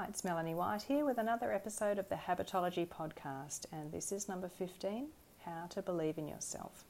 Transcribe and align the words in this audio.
Hi, 0.00 0.06
it's 0.08 0.24
Melanie 0.24 0.54
White 0.54 0.80
here 0.80 1.04
with 1.04 1.18
another 1.18 1.52
episode 1.52 1.98
of 1.98 2.08
the 2.08 2.14
Habitology 2.14 2.88
podcast, 2.88 3.66
and 3.70 3.92
this 3.92 4.12
is 4.12 4.30
number 4.30 4.48
15 4.48 5.08
How 5.44 5.66
to 5.68 5.82
Believe 5.82 6.16
in 6.16 6.26
Yourself. 6.26 6.84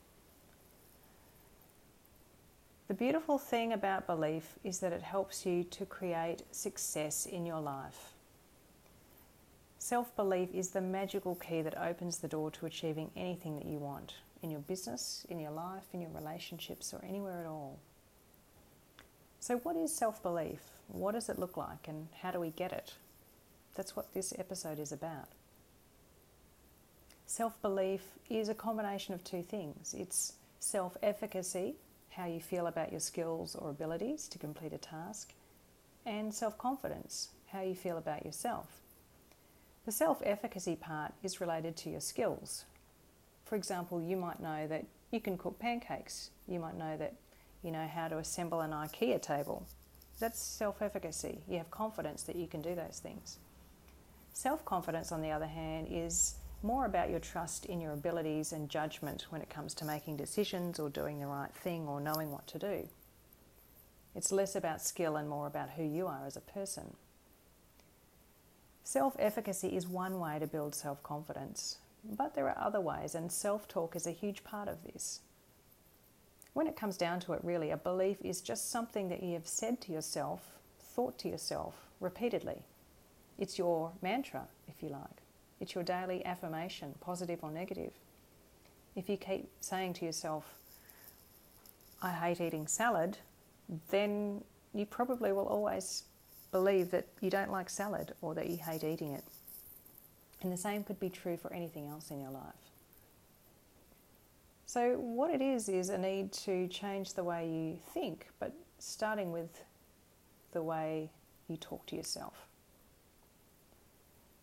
The 2.87 2.95
beautiful 2.95 3.37
thing 3.37 3.73
about 3.73 4.07
belief 4.07 4.61
is 4.63 4.79
that 4.79 4.93
it 4.93 5.03
helps 5.03 5.45
you 5.45 5.65
to 5.65 5.85
create 5.85 6.45
success 6.53 7.27
in 7.27 7.47
your 7.47 7.61
life. 7.61 8.13
Self 9.81 10.15
belief 10.15 10.51
is 10.55 10.71
the 10.71 10.81
magical 10.81 11.35
key 11.35 11.63
that 11.63 11.77
opens 11.77 12.19
the 12.19 12.29
door 12.29 12.53
to 12.53 12.67
achieving 12.67 13.11
anything 13.17 13.57
that 13.57 13.67
you 13.67 13.79
want 13.79 14.15
in 14.41 14.53
your 14.53 14.61
business, 14.61 15.27
in 15.29 15.41
your 15.41 15.51
life, 15.51 15.89
in 15.93 16.01
your 16.01 16.13
relationships, 16.15 16.95
or 16.95 17.05
anywhere 17.05 17.41
at 17.41 17.47
all. 17.47 17.81
So, 19.41 19.57
what 19.57 19.75
is 19.75 19.93
self 19.95 20.23
belief? 20.23 20.61
What 20.89 21.13
does 21.13 21.31
it 21.31 21.39
look 21.39 21.57
like, 21.57 21.89
and 21.89 22.09
how 22.21 22.31
do 22.31 22.39
we 22.39 22.51
get 22.51 22.73
it? 22.73 22.93
That's 23.75 23.97
what 23.97 24.13
this 24.13 24.35
episode 24.39 24.79
is 24.79 24.93
about. 24.93 25.29
Self 27.25 27.61
belief 27.63 28.03
is 28.29 28.51
a 28.51 28.55
combination 28.55 29.15
of 29.15 29.25
two 29.25 29.43
things 29.43 29.95
it's 29.97 30.35
self 30.59 30.99
efficacy, 31.03 31.77
how 32.11 32.27
you 32.27 32.41
feel 32.41 32.67
about 32.67 32.91
your 32.91 33.01
skills 33.01 33.57
or 33.57 33.71
abilities 33.71 34.29
to 34.29 34.39
complete 34.39 34.75
a 34.75 34.79
task, 34.79 35.33
and 36.05 36.35
self 36.35 36.59
confidence, 36.59 37.31
how 37.47 37.63
you 37.63 37.75
feel 37.75 37.97
about 37.97 38.27
yourself. 38.27 38.83
The 39.87 39.93
self 39.93 40.21
efficacy 40.23 40.77
part 40.77 41.15
is 41.23 41.41
related 41.41 41.79
to 41.79 41.91
your 41.91 42.03
skills. 42.03 42.67
For 43.47 43.57
example, 43.57 44.03
you 44.03 44.19
might 44.19 44.41
know 44.41 44.67
that 44.67 44.85
you 45.11 45.21
can 45.21 45.39
cook 45.39 45.59
pancakes, 45.59 46.29
you 46.47 46.61
might 46.61 46.77
know 46.77 46.99
that 46.99 47.15
you 47.63 47.71
know 47.71 47.87
how 47.87 48.09
to 48.09 48.19
assemble 48.19 48.61
an 48.61 48.71
IKEA 48.71 49.21
table. 49.21 49.67
That's 50.19 50.41
self 50.41 50.83
efficacy. 50.83 51.41
You 51.49 51.59
have 51.59 51.71
confidence 51.71 52.23
that 52.25 52.37
you 52.37 52.47
can 52.47 52.63
do 52.63 52.75
those 52.75 53.01
things. 53.03 53.39
Self 54.33 54.65
confidence, 54.65 55.13
on 55.13 55.23
the 55.23 55.31
other 55.31 55.47
hand, 55.47 55.89
is 55.91 56.35
more 56.63 56.85
about 56.85 57.11
your 57.11 57.21
trust 57.21 57.65
in 57.65 57.81
your 57.81 57.93
abilities 57.93 58.53
and 58.53 58.69
judgment 58.69 59.27
when 59.31 59.41
it 59.41 59.49
comes 59.49 59.75
to 59.75 59.85
making 59.85 60.17
decisions 60.17 60.79
or 60.79 60.91
doing 60.91 61.19
the 61.19 61.27
right 61.27 61.53
thing 61.55 61.89
or 61.89 62.01
knowing 62.01 62.31
what 62.31 62.47
to 62.49 62.59
do. 62.59 62.89
It's 64.15 64.33
less 64.33 64.55
about 64.55 64.83
skill 64.83 65.17
and 65.17 65.29
more 65.29 65.47
about 65.47 65.71
who 65.71 65.85
you 65.85 66.07
are 66.07 66.27
as 66.27 66.37
a 66.37 66.41
person. 66.41 66.97
Self 68.83 69.15
efficacy 69.19 69.69
is 69.69 69.87
one 69.87 70.19
way 70.19 70.39
to 70.39 70.47
build 70.47 70.75
self 70.75 71.03
confidence, 71.03 71.79
but 72.05 72.35
there 72.35 72.49
are 72.49 72.59
other 72.59 72.81
ways, 72.81 73.15
and 73.15 73.31
self 73.31 73.69
talk 73.69 73.95
is 73.95 74.07
a 74.07 74.11
huge 74.11 74.43
part 74.45 74.69
of 74.69 74.85
this. 74.85 75.21
When 76.53 76.67
it 76.67 76.77
comes 76.77 76.97
down 76.97 77.21
to 77.21 77.33
it, 77.33 77.41
really, 77.45 77.71
a 77.71 77.77
belief 77.77 78.19
is 78.23 78.41
just 78.41 78.71
something 78.71 79.09
that 79.09 79.23
you 79.23 79.35
have 79.35 79.47
said 79.47 79.81
to 79.83 79.93
yourself, 79.93 80.59
thought 80.81 81.19
to 81.19 81.29
yourself 81.29 81.75
repeatedly. 82.01 82.63
It's 83.39 83.59
your 83.59 83.93
mantra, 84.03 84.49
if 84.69 84.83
you 84.83 84.89
like. 84.89 85.23
It's 85.61 85.75
your 85.75 85.85
daily 85.85 86.25
affirmation, 86.25 86.95
positive 87.01 87.39
or 87.43 87.51
negative. 87.51 87.93
If 88.97 89.09
you 89.09 89.17
keep 89.17 89.49
saying 89.61 89.95
to 89.95 90.05
yourself, 90.05 90.55
I 92.03 92.11
hate 92.11 92.41
eating 92.41 92.67
salad, 92.67 93.19
then 93.91 94.43
you 94.75 94.87
probably 94.87 95.33
will 95.33 95.47
always 95.47 96.05
believe 96.51 96.91
that 96.91 97.07
you 97.21 97.31
don't 97.31 97.53
like 97.53 97.71
salad 97.71 98.15
or 98.21 98.35
that 98.35 98.49
you 98.49 98.57
hate 98.57 98.83
eating 98.83 99.13
it. 99.13 99.25
And 100.43 100.51
the 100.53 100.57
same 100.57 100.83
could 100.85 100.99
be 100.99 101.11
true 101.11 101.37
for 101.37 101.53
anything 101.53 101.87
else 101.87 102.11
in 102.11 102.21
your 102.21 102.31
life. 102.31 102.70
So, 104.73 104.93
what 104.99 105.31
it 105.31 105.43
is, 105.43 105.69
is 105.69 105.89
a 105.89 105.99
need 105.99 106.31
to 106.45 106.69
change 106.69 107.15
the 107.15 107.25
way 107.25 107.49
you 107.49 107.77
think, 107.93 108.29
but 108.39 108.53
starting 108.79 109.33
with 109.33 109.65
the 110.53 110.63
way 110.63 111.11
you 111.49 111.57
talk 111.57 111.87
to 111.87 111.97
yourself. 111.97 112.47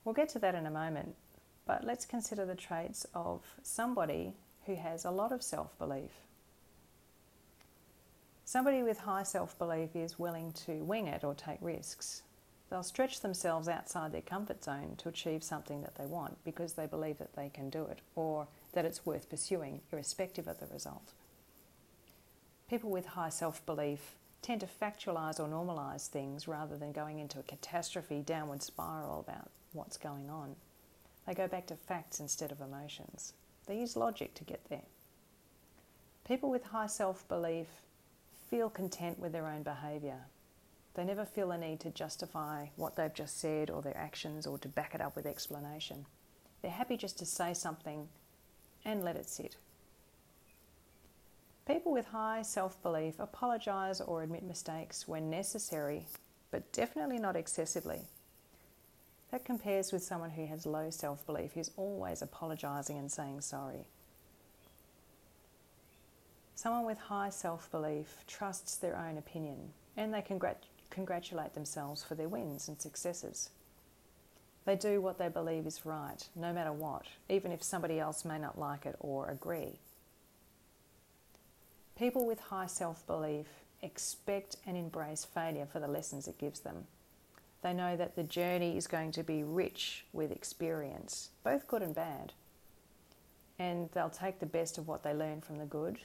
We'll 0.03 0.13
get 0.13 0.27
to 0.31 0.39
that 0.39 0.53
in 0.53 0.65
a 0.65 0.69
moment, 0.69 1.15
but 1.65 1.85
let's 1.85 2.05
consider 2.05 2.45
the 2.45 2.55
traits 2.55 3.05
of 3.13 3.41
somebody 3.63 4.33
who 4.65 4.75
has 4.75 5.05
a 5.05 5.11
lot 5.11 5.31
of 5.31 5.41
self 5.41 5.79
belief. 5.79 6.11
Somebody 8.43 8.83
with 8.83 8.99
high 8.99 9.23
self 9.23 9.57
belief 9.57 9.95
is 9.95 10.19
willing 10.19 10.51
to 10.65 10.73
wing 10.83 11.07
it 11.07 11.23
or 11.23 11.35
take 11.35 11.59
risks. 11.61 12.23
They'll 12.69 12.83
stretch 12.83 13.21
themselves 13.21 13.69
outside 13.69 14.11
their 14.11 14.21
comfort 14.21 14.61
zone 14.61 14.95
to 14.97 15.07
achieve 15.07 15.41
something 15.41 15.83
that 15.83 15.95
they 15.95 16.05
want 16.05 16.43
because 16.43 16.73
they 16.73 16.85
believe 16.85 17.17
that 17.19 17.33
they 17.33 17.47
can 17.47 17.69
do 17.69 17.85
it 17.85 17.99
or 18.17 18.45
that 18.77 18.85
it's 18.85 19.07
worth 19.07 19.27
pursuing, 19.27 19.81
irrespective 19.91 20.47
of 20.47 20.59
the 20.59 20.67
result. 20.67 21.13
People 22.69 22.91
with 22.91 23.07
high 23.07 23.29
self 23.29 23.65
belief 23.65 24.13
tend 24.43 24.61
to 24.61 24.67
factualise 24.67 25.39
or 25.39 25.47
normalize 25.47 26.05
things 26.05 26.47
rather 26.47 26.77
than 26.77 26.91
going 26.91 27.17
into 27.17 27.39
a 27.39 27.43
catastrophe 27.43 28.21
downward 28.23 28.61
spiral 28.61 29.25
about 29.27 29.49
what's 29.73 29.97
going 29.97 30.29
on. 30.29 30.55
They 31.25 31.33
go 31.33 31.47
back 31.47 31.65
to 31.67 31.75
facts 31.75 32.19
instead 32.19 32.51
of 32.51 32.61
emotions. 32.61 33.33
They 33.65 33.79
use 33.79 33.97
logic 33.97 34.35
to 34.35 34.43
get 34.43 34.61
there. 34.69 34.85
People 36.27 36.51
with 36.51 36.65
high 36.65 36.85
self 36.85 37.27
belief 37.27 37.81
feel 38.47 38.69
content 38.69 39.17
with 39.17 39.31
their 39.31 39.47
own 39.47 39.63
behaviour. 39.63 40.19
They 40.93 41.03
never 41.03 41.25
feel 41.25 41.49
a 41.49 41.57
need 41.57 41.79
to 41.79 41.89
justify 41.89 42.67
what 42.75 42.95
they've 42.95 43.11
just 43.11 43.39
said 43.39 43.71
or 43.71 43.81
their 43.81 43.97
actions 43.97 44.45
or 44.45 44.59
to 44.59 44.67
back 44.67 44.93
it 44.93 45.01
up 45.01 45.15
with 45.15 45.25
explanation. 45.25 46.05
They're 46.61 46.69
happy 46.69 46.95
just 46.95 47.17
to 47.17 47.25
say 47.25 47.55
something 47.55 48.07
and 48.87 49.03
let 49.03 49.17
it 49.17 49.29
sit. 49.29 49.57
People 51.67 51.91
with 51.91 52.07
high 52.07 52.41
self 52.41 52.81
belief 52.81 53.19
apologise 53.19 53.99
or 53.99 54.23
admit 54.23 54.43
mistakes 54.43 55.07
when 55.07 55.29
necessary, 55.29 56.05
but 56.49 56.71
definitely 56.71 57.19
not 57.19 57.35
excessively. 57.35 57.99
That 59.31 59.43
compares 59.43 59.91
with 59.91 60.01
someone 60.01 60.29
who 60.29 60.45
has 60.47 60.65
low 60.65 60.89
self 60.89 61.25
belief 61.25 61.51
who's 61.53 61.71
always 61.75 62.21
apologising 62.21 62.97
and 62.97 63.11
saying 63.11 63.41
sorry. 63.41 63.85
Someone 66.55 66.85
with 66.85 66.97
high 66.97 67.29
self 67.29 67.69
belief 67.69 68.23
trusts 68.25 68.77
their 68.77 68.95
own 68.97 69.17
opinion 69.17 69.73
and 69.97 70.13
they 70.13 70.21
congrat- 70.21 70.63
congratulate 70.89 71.53
themselves 71.53 72.01
for 72.01 72.15
their 72.15 72.29
wins 72.29 72.69
and 72.69 72.79
successes. 72.79 73.49
They 74.67 74.75
do 74.75 74.99
what 74.99 75.17
they 75.17 75.29
believe 75.29 75.65
is 75.65 75.85
right, 75.85 76.27
no 76.35 76.51
matter 76.51 76.73
what, 76.73 77.05
even 77.29 77.53
if 77.53 77.63
somebody 77.63 78.01
else 78.01 78.25
may 78.25 78.37
not 78.37 78.59
like 78.59 78.85
it 78.85 78.97
or 78.99 79.29
agree. 79.29 79.79
People 81.97 82.27
with 82.27 82.41
high 82.41 82.67
self 82.67 83.07
belief 83.07 83.45
expect 83.81 84.57
and 84.65 84.75
embrace 84.75 85.23
failure 85.23 85.65
for 85.71 85.79
the 85.79 85.87
lessons 85.87 86.27
it 86.27 86.37
gives 86.37 86.59
them. 86.59 86.83
They 87.61 87.71
know 87.71 87.95
that 87.95 88.17
the 88.17 88.23
journey 88.23 88.75
is 88.75 88.87
going 88.87 89.13
to 89.13 89.23
be 89.23 89.41
rich 89.41 90.03
with 90.11 90.33
experience, 90.33 91.29
both 91.45 91.65
good 91.69 91.81
and 91.81 91.95
bad. 91.95 92.33
And 93.57 93.89
they'll 93.93 94.09
take 94.09 94.41
the 94.41 94.45
best 94.45 94.77
of 94.77 94.85
what 94.85 95.01
they 95.01 95.13
learn 95.13 95.39
from 95.39 95.59
the 95.59 95.65
good, 95.65 95.97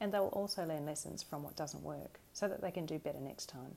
and 0.00 0.10
they'll 0.10 0.28
also 0.28 0.64
learn 0.64 0.86
lessons 0.86 1.22
from 1.22 1.42
what 1.42 1.54
doesn't 1.54 1.82
work 1.82 2.18
so 2.32 2.48
that 2.48 2.62
they 2.62 2.70
can 2.70 2.86
do 2.86 2.98
better 2.98 3.20
next 3.20 3.50
time. 3.50 3.76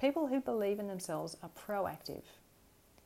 People 0.00 0.28
who 0.28 0.40
believe 0.40 0.78
in 0.78 0.86
themselves 0.86 1.36
are 1.42 1.50
proactive 1.50 2.22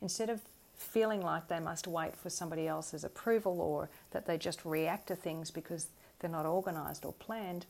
Instead 0.05 0.29
of 0.29 0.43
feeling 0.75 1.23
like 1.23 1.49
they 1.49 1.59
must 1.59 1.87
wait 1.87 2.15
for 2.15 2.29
somebody 2.29 2.69
else's 2.69 3.05
approval 3.05 3.59
or 3.59 3.89
that 4.11 4.27
they 4.27 4.37
just 4.37 4.63
react 4.67 5.07
to 5.07 5.17
things 5.17 5.51
because 5.51 5.87
they're 6.19 6.29
not 6.29 6.45
organised 6.45 7.07
or 7.07 7.15
planned, 7.15 7.65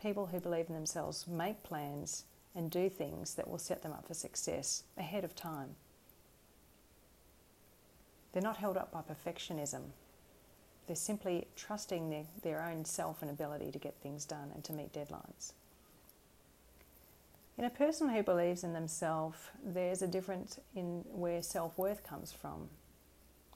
people 0.00 0.26
who 0.26 0.38
believe 0.38 0.68
in 0.68 0.74
themselves 0.76 1.26
make 1.26 1.60
plans 1.64 2.26
and 2.54 2.70
do 2.70 2.88
things 2.88 3.34
that 3.34 3.50
will 3.50 3.58
set 3.58 3.82
them 3.82 3.90
up 3.90 4.06
for 4.06 4.14
success 4.14 4.84
ahead 4.96 5.24
of 5.24 5.34
time. 5.34 5.70
They're 8.32 8.40
not 8.40 8.58
held 8.58 8.76
up 8.76 8.92
by 8.92 9.00
perfectionism. 9.00 9.82
They're 10.86 10.94
simply 10.94 11.48
trusting 11.56 12.08
their, 12.08 12.24
their 12.42 12.62
own 12.62 12.84
self 12.84 13.20
and 13.20 13.32
ability 13.32 13.72
to 13.72 13.78
get 13.80 13.96
things 14.00 14.24
done 14.24 14.52
and 14.54 14.62
to 14.62 14.72
meet 14.72 14.92
deadlines. 14.92 15.54
In 17.60 17.66
a 17.66 17.70
person 17.70 18.08
who 18.08 18.22
believes 18.22 18.64
in 18.64 18.72
themselves, 18.72 19.36
there's 19.62 20.00
a 20.00 20.06
difference 20.06 20.58
in 20.74 21.04
where 21.12 21.42
self 21.42 21.76
worth 21.76 22.02
comes 22.02 22.32
from. 22.32 22.70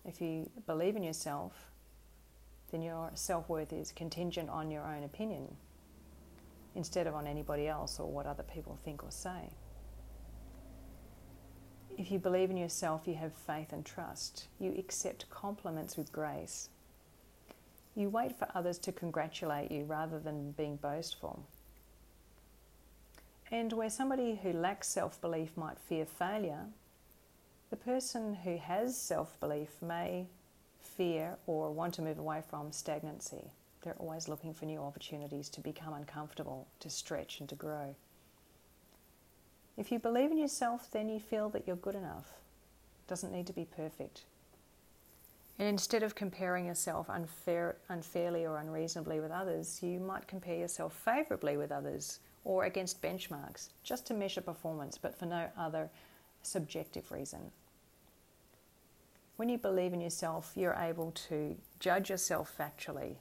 If 0.05 0.21
you 0.21 0.51
believe 0.67 0.95
in 0.95 1.03
yourself, 1.03 1.71
then 2.71 2.83
your 2.83 3.13
self 3.15 3.49
worth 3.49 3.73
is 3.73 3.93
contingent 3.93 4.51
on 4.51 4.71
your 4.71 4.83
own 4.83 5.05
opinion 5.05 5.57
instead 6.75 7.07
of 7.07 7.15
on 7.15 7.27
anybody 7.27 7.67
else 7.67 7.99
or 7.99 8.07
what 8.07 8.27
other 8.27 8.43
people 8.43 8.79
think 8.85 9.03
or 9.03 9.11
say. 9.11 9.49
If 11.97 12.11
you 12.11 12.19
believe 12.19 12.51
in 12.51 12.59
yourself, 12.59 13.07
you 13.07 13.15
have 13.15 13.33
faith 13.33 13.73
and 13.73 13.87
trust. 13.87 14.49
You 14.61 14.75
accept 14.77 15.31
compliments 15.31 15.97
with 15.97 16.13
grace. 16.13 16.69
You 17.95 18.11
wait 18.11 18.39
for 18.39 18.49
others 18.55 18.77
to 18.81 18.93
congratulate 18.93 19.71
you 19.71 19.85
rather 19.85 20.19
than 20.19 20.51
being 20.51 20.77
boastful. 20.77 21.47
And 23.55 23.73
where 23.73 23.89
somebody 23.89 24.41
who 24.43 24.53
lacks 24.53 24.89
self 24.89 25.21
belief 25.21 25.57
might 25.57 25.79
fear 25.79 26.05
failure, 26.05 26.67
the 27.71 27.77
person 27.77 28.35
who 28.35 28.57
has 28.57 29.01
self 29.01 29.39
belief 29.39 29.81
may 29.81 30.27
fear 30.81 31.37
or 31.47 31.71
want 31.71 31.95
to 31.95 32.03
move 32.03 32.19
away 32.19 32.43
from 32.51 32.73
stagnancy. 32.73 33.53
They're 33.83 33.95
always 34.01 34.27
looking 34.27 34.55
for 34.55 34.65
new 34.65 34.81
opportunities 34.81 35.49
to 35.51 35.61
become 35.61 35.93
uncomfortable, 35.93 36.67
to 36.81 36.91
stretch, 36.91 37.39
and 37.39 37.49
to 37.49 37.55
grow. 37.55 37.95
If 39.77 39.93
you 39.93 40.01
believe 40.01 40.33
in 40.33 40.39
yourself, 40.39 40.91
then 40.91 41.09
you 41.09 41.21
feel 41.21 41.49
that 41.51 41.65
you're 41.65 41.77
good 41.77 41.95
enough. 41.95 42.33
It 43.07 43.09
doesn't 43.09 43.33
need 43.33 43.47
to 43.47 43.53
be 43.53 43.67
perfect. 43.67 44.23
And 45.61 45.69
instead 45.69 46.03
of 46.03 46.17
comparing 46.17 46.67
yourself 46.67 47.09
unfair, 47.09 47.77
unfairly 47.89 48.47
or 48.47 48.59
unreasonably 48.59 49.21
with 49.21 49.31
others, 49.31 49.81
you 49.81 50.01
might 50.01 50.27
compare 50.27 50.57
yourself 50.57 50.93
favourably 51.05 51.57
with 51.57 51.71
others 51.71 52.19
or 52.45 52.65
against 52.65 53.03
benchmarks, 53.03 53.69
just 53.83 54.07
to 54.07 54.15
measure 54.15 54.41
performance, 54.41 54.99
but 54.99 55.19
for 55.19 55.27
no 55.27 55.49
other 55.59 55.91
subjective 56.43 57.11
reason. 57.11 57.51
When 59.37 59.49
you 59.49 59.59
believe 59.59 59.93
in 59.93 60.01
yourself, 60.01 60.53
you're 60.55 60.77
able 60.79 61.11
to 61.29 61.57
judge 61.81 62.11
yourself 62.11 62.55
factually, 62.57 63.17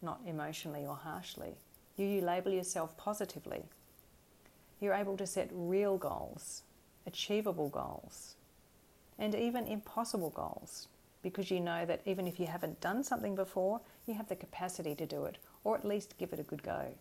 not 0.00 0.20
emotionally 0.26 0.86
or 0.86 0.96
harshly. 0.96 1.56
You, 1.96 2.06
you 2.06 2.20
label 2.22 2.52
yourself 2.52 2.96
positively. 2.96 3.64
You're 4.80 4.94
able 4.94 5.16
to 5.16 5.26
set 5.26 5.50
real 5.52 5.98
goals, 5.98 6.62
achievable 7.06 7.68
goals, 7.68 8.36
and 9.18 9.34
even 9.34 9.66
impossible 9.66 10.30
goals 10.30 10.88
because 11.22 11.50
you 11.50 11.58
know 11.58 11.84
that 11.84 12.02
even 12.06 12.26
if 12.26 12.38
you 12.38 12.46
haven't 12.46 12.80
done 12.80 13.02
something 13.02 13.34
before, 13.34 13.80
you 14.06 14.14
have 14.14 14.28
the 14.28 14.36
capacity 14.36 14.94
to 14.94 15.06
do 15.06 15.24
it 15.24 15.38
or 15.64 15.76
at 15.76 15.84
least 15.84 16.16
give 16.18 16.32
it 16.32 16.38
a 16.38 16.44
good 16.44 16.62
go. 16.62 16.94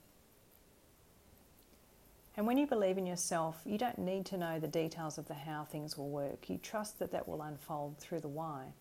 And 2.37 2.45
when 2.45 2.57
you 2.57 2.67
believe 2.67 2.97
in 2.97 3.05
yourself, 3.05 3.61
you 3.65 3.77
don't 3.77 3.97
need 3.97 4.25
to 4.27 4.37
know 4.37 4.59
the 4.59 4.67
details 4.67 5.17
of 5.17 5.27
the 5.27 5.33
how 5.33 5.63
things 5.63 5.97
will 5.97 6.09
work. 6.09 6.49
You 6.49 6.57
trust 6.57 6.99
that 6.99 7.11
that 7.11 7.27
will 7.27 7.41
unfold 7.41 7.97
through 7.97 8.19
the 8.19 8.27
why. 8.27 8.73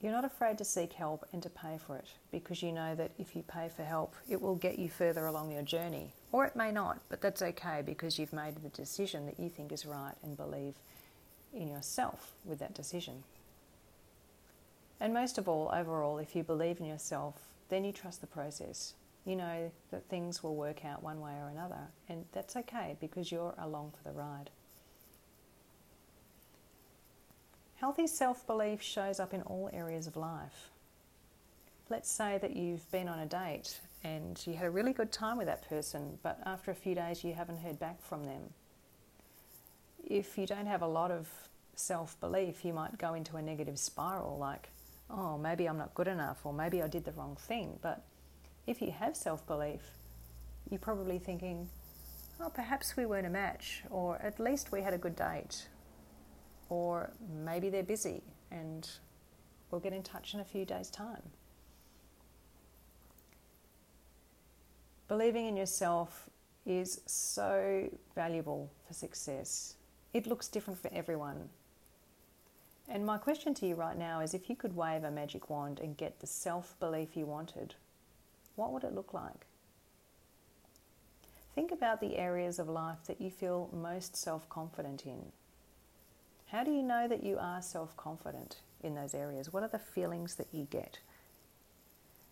You're 0.00 0.10
not 0.10 0.24
afraid 0.24 0.58
to 0.58 0.64
seek 0.64 0.94
help 0.94 1.24
and 1.32 1.40
to 1.44 1.48
pay 1.48 1.78
for 1.78 1.96
it 1.96 2.08
because 2.32 2.60
you 2.60 2.72
know 2.72 2.96
that 2.96 3.12
if 3.18 3.36
you 3.36 3.42
pay 3.42 3.68
for 3.68 3.84
help, 3.84 4.16
it 4.28 4.42
will 4.42 4.56
get 4.56 4.76
you 4.80 4.88
further 4.88 5.26
along 5.26 5.52
your 5.52 5.62
journey. 5.62 6.12
Or 6.32 6.44
it 6.44 6.56
may 6.56 6.72
not, 6.72 6.98
but 7.08 7.20
that's 7.20 7.40
okay 7.40 7.82
because 7.86 8.18
you've 8.18 8.32
made 8.32 8.56
the 8.56 8.68
decision 8.70 9.26
that 9.26 9.38
you 9.38 9.48
think 9.48 9.70
is 9.70 9.86
right 9.86 10.14
and 10.24 10.36
believe 10.36 10.74
in 11.54 11.68
yourself 11.68 12.32
with 12.44 12.58
that 12.58 12.74
decision. 12.74 13.22
And 14.98 15.14
most 15.14 15.38
of 15.38 15.48
all, 15.48 15.70
overall, 15.72 16.18
if 16.18 16.34
you 16.34 16.42
believe 16.42 16.80
in 16.80 16.86
yourself, 16.86 17.36
then 17.68 17.84
you 17.84 17.92
trust 17.92 18.20
the 18.20 18.26
process 18.26 18.94
you 19.24 19.36
know 19.36 19.70
that 19.90 20.08
things 20.08 20.42
will 20.42 20.56
work 20.56 20.84
out 20.84 21.02
one 21.02 21.20
way 21.20 21.32
or 21.32 21.48
another, 21.48 21.88
and 22.08 22.24
that's 22.32 22.56
okay 22.56 22.96
because 23.00 23.30
you're 23.30 23.54
along 23.58 23.92
for 23.96 24.08
the 24.08 24.16
ride. 24.16 24.50
Healthy 27.76 28.06
self 28.06 28.46
belief 28.46 28.80
shows 28.80 29.18
up 29.18 29.34
in 29.34 29.42
all 29.42 29.68
areas 29.72 30.06
of 30.06 30.16
life. 30.16 30.70
Let's 31.88 32.10
say 32.10 32.38
that 32.38 32.56
you've 32.56 32.88
been 32.90 33.08
on 33.08 33.18
a 33.18 33.26
date 33.26 33.80
and 34.04 34.40
you 34.46 34.54
had 34.54 34.66
a 34.66 34.70
really 34.70 34.92
good 34.92 35.12
time 35.12 35.36
with 35.36 35.46
that 35.46 35.68
person, 35.68 36.18
but 36.22 36.40
after 36.44 36.70
a 36.70 36.74
few 36.74 36.94
days 36.94 37.22
you 37.22 37.34
haven't 37.34 37.58
heard 37.58 37.78
back 37.78 38.00
from 38.00 38.24
them. 38.24 38.42
If 40.04 40.38
you 40.38 40.46
don't 40.46 40.66
have 40.66 40.82
a 40.82 40.86
lot 40.86 41.10
of 41.10 41.28
self 41.74 42.18
belief, 42.20 42.64
you 42.64 42.72
might 42.72 42.98
go 42.98 43.14
into 43.14 43.36
a 43.36 43.42
negative 43.42 43.78
spiral 43.78 44.38
like, 44.38 44.68
oh, 45.10 45.36
maybe 45.38 45.68
I'm 45.68 45.78
not 45.78 45.94
good 45.94 46.08
enough, 46.08 46.44
or 46.44 46.52
maybe 46.52 46.82
I 46.82 46.88
did 46.88 47.04
the 47.04 47.12
wrong 47.12 47.36
thing. 47.36 47.78
But 47.82 48.04
if 48.66 48.80
you 48.80 48.90
have 48.90 49.16
self 49.16 49.46
belief, 49.46 49.80
you're 50.70 50.78
probably 50.78 51.18
thinking, 51.18 51.68
oh, 52.40 52.50
perhaps 52.50 52.96
we 52.96 53.06
weren't 53.06 53.26
a 53.26 53.30
match, 53.30 53.82
or 53.90 54.16
at 54.22 54.38
least 54.38 54.72
we 54.72 54.82
had 54.82 54.94
a 54.94 54.98
good 54.98 55.16
date, 55.16 55.68
or 56.68 57.10
maybe 57.44 57.70
they're 57.70 57.82
busy 57.82 58.22
and 58.50 58.88
we'll 59.70 59.80
get 59.80 59.92
in 59.92 60.02
touch 60.02 60.34
in 60.34 60.40
a 60.40 60.44
few 60.44 60.64
days' 60.64 60.90
time. 60.90 61.22
Believing 65.08 65.46
in 65.46 65.56
yourself 65.56 66.30
is 66.64 67.00
so 67.06 67.88
valuable 68.14 68.70
for 68.86 68.94
success. 68.94 69.74
It 70.14 70.26
looks 70.26 70.48
different 70.48 70.80
for 70.80 70.90
everyone. 70.92 71.48
And 72.88 73.06
my 73.06 73.18
question 73.18 73.54
to 73.54 73.66
you 73.66 73.74
right 73.74 73.96
now 73.96 74.20
is 74.20 74.34
if 74.34 74.50
you 74.50 74.56
could 74.56 74.76
wave 74.76 75.04
a 75.04 75.10
magic 75.10 75.48
wand 75.48 75.80
and 75.80 75.96
get 75.96 76.20
the 76.20 76.26
self 76.26 76.78
belief 76.80 77.16
you 77.16 77.26
wanted, 77.26 77.74
what 78.56 78.72
would 78.72 78.84
it 78.84 78.94
look 78.94 79.14
like? 79.14 79.46
Think 81.54 81.70
about 81.70 82.00
the 82.00 82.16
areas 82.16 82.58
of 82.58 82.68
life 82.68 83.04
that 83.06 83.20
you 83.20 83.30
feel 83.30 83.68
most 83.72 84.16
self 84.16 84.48
confident 84.48 85.04
in. 85.04 85.32
How 86.48 86.64
do 86.64 86.70
you 86.70 86.82
know 86.82 87.08
that 87.08 87.22
you 87.22 87.38
are 87.38 87.62
self 87.62 87.96
confident 87.96 88.56
in 88.82 88.94
those 88.94 89.14
areas? 89.14 89.52
What 89.52 89.62
are 89.62 89.68
the 89.68 89.78
feelings 89.78 90.36
that 90.36 90.48
you 90.52 90.66
get? 90.70 90.98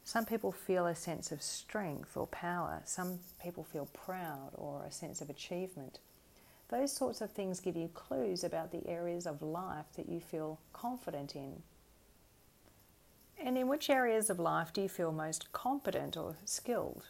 Some 0.04 0.24
people 0.24 0.52
feel 0.52 0.86
a 0.86 0.94
sense 0.94 1.30
of 1.30 1.42
strength 1.42 2.16
or 2.16 2.26
power. 2.26 2.82
Some 2.84 3.20
people 3.42 3.62
feel 3.62 3.86
proud 3.92 4.50
or 4.54 4.84
a 4.84 4.90
sense 4.90 5.20
of 5.20 5.30
achievement. 5.30 6.00
Those 6.68 6.92
sorts 6.92 7.20
of 7.20 7.30
things 7.30 7.60
give 7.60 7.76
you 7.76 7.88
clues 7.88 8.42
about 8.42 8.72
the 8.72 8.86
areas 8.88 9.26
of 9.26 9.42
life 9.42 9.86
that 9.96 10.08
you 10.08 10.20
feel 10.20 10.58
confident 10.72 11.34
in 11.36 11.62
and 13.42 13.56
in 13.56 13.68
which 13.68 13.90
areas 13.90 14.30
of 14.30 14.38
life 14.38 14.72
do 14.72 14.82
you 14.82 14.88
feel 14.88 15.12
most 15.12 15.52
competent 15.52 16.16
or 16.16 16.36
skilled? 16.44 17.04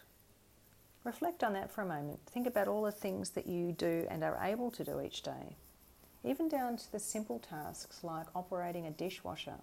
Reflect 1.03 1.43
on 1.43 1.53
that 1.53 1.71
for 1.71 1.81
a 1.81 1.85
moment. 1.85 2.19
Think 2.27 2.47
about 2.47 2.67
all 2.67 2.83
the 2.83 2.91
things 2.91 3.31
that 3.31 3.47
you 3.47 3.71
do 3.71 4.05
and 4.09 4.23
are 4.23 4.39
able 4.41 4.69
to 4.71 4.83
do 4.83 5.01
each 5.01 5.23
day, 5.23 5.55
even 6.23 6.47
down 6.47 6.77
to 6.77 6.91
the 6.91 6.99
simple 6.99 7.39
tasks 7.39 8.03
like 8.03 8.27
operating 8.35 8.85
a 8.85 8.91
dishwasher. 8.91 9.59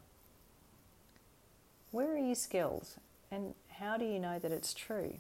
Where 1.91 2.13
are 2.13 2.19
you 2.19 2.35
skilled 2.35 2.89
and 3.31 3.55
how 3.69 3.97
do 3.97 4.05
you 4.05 4.19
know 4.19 4.39
that 4.39 4.53
it's 4.53 4.75
true? 4.75 5.15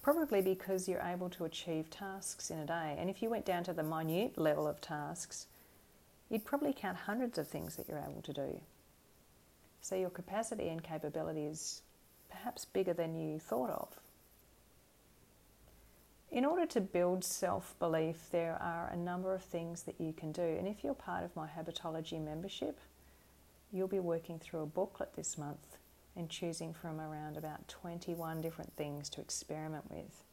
Probably 0.00 0.40
because 0.40 0.88
you're 0.88 1.02
able 1.02 1.28
to 1.30 1.44
achieve 1.44 1.90
tasks 1.90 2.50
in 2.50 2.58
a 2.58 2.66
day. 2.66 2.96
And 2.98 3.10
if 3.10 3.20
you 3.20 3.28
went 3.28 3.44
down 3.44 3.64
to 3.64 3.72
the 3.72 3.82
minute 3.82 4.38
level 4.38 4.66
of 4.66 4.80
tasks, 4.80 5.46
you'd 6.30 6.44
probably 6.44 6.72
count 6.72 6.98
hundreds 6.98 7.36
of 7.36 7.48
things 7.48 7.76
that 7.76 7.88
you're 7.88 7.98
able 7.98 8.22
to 8.22 8.32
do. 8.32 8.60
So 9.80 9.94
your 9.94 10.10
capacity 10.10 10.68
and 10.68 10.82
capability 10.82 11.46
is 11.46 11.82
perhaps 12.30 12.64
bigger 12.64 12.92
than 12.92 13.14
you 13.14 13.38
thought 13.38 13.70
of. 13.70 13.88
In 16.30 16.44
order 16.44 16.66
to 16.66 16.80
build 16.80 17.24
self 17.24 17.74
belief, 17.78 18.28
there 18.30 18.58
are 18.60 18.90
a 18.92 18.96
number 18.96 19.34
of 19.34 19.42
things 19.42 19.84
that 19.84 19.98
you 19.98 20.12
can 20.12 20.30
do. 20.30 20.42
And 20.42 20.68
if 20.68 20.84
you're 20.84 20.94
part 20.94 21.24
of 21.24 21.34
my 21.34 21.48
Habitology 21.48 22.22
membership, 22.22 22.78
you'll 23.72 23.88
be 23.88 24.00
working 24.00 24.38
through 24.38 24.60
a 24.60 24.66
booklet 24.66 25.14
this 25.16 25.38
month 25.38 25.78
and 26.16 26.28
choosing 26.28 26.74
from 26.74 27.00
around 27.00 27.36
about 27.36 27.66
21 27.68 28.40
different 28.42 28.72
things 28.76 29.08
to 29.10 29.20
experiment 29.20 29.84
with. 29.90 30.24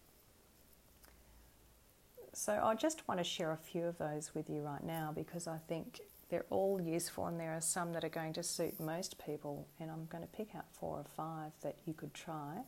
So 2.34 2.60
I 2.62 2.76
just 2.76 3.08
want 3.08 3.20
to 3.20 3.24
share 3.24 3.52
a 3.52 3.58
few 3.58 3.86
of 3.86 3.98
those 3.98 4.32
with 4.36 4.50
you 4.50 4.62
right 4.62 4.84
now 4.84 5.14
because 5.16 5.48
I 5.48 5.58
think 5.70 6.02
they're 6.30 6.46
all 6.50 6.82
useful, 6.82 7.28
and 7.28 7.40
there 7.40 7.54
are 7.54 7.62
some 7.62 7.94
that 7.94 8.04
are 8.04 8.10
going 8.10 8.34
to 8.34 8.44
suit 8.44 8.80
most 8.80 9.24
people. 9.24 9.68
And 9.80 9.92
I'm 9.92 10.06
going 10.06 10.24
to 10.24 10.30
pick 10.30 10.56
out 10.56 10.66
four 10.72 10.98
or 10.98 11.06
five 11.16 11.52
that 11.62 11.76
you 11.86 11.94
could 11.94 12.14
try 12.14 12.64